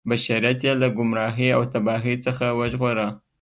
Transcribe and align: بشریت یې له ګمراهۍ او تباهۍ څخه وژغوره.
بشریت 0.09 0.59
یې 0.65 0.73
له 0.81 0.87
ګمراهۍ 0.97 1.49
او 1.57 1.61
تباهۍ 1.73 2.15
څخه 2.25 2.45
وژغوره. 2.59 3.07